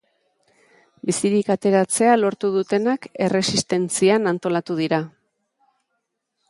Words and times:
Bizirik 1.09 1.51
ateratzea 1.55 2.15
lortu 2.21 2.51
dutenak 2.57 3.07
erresistentzian 3.27 4.33
antolatu 4.35 4.83
dira. 4.85 5.03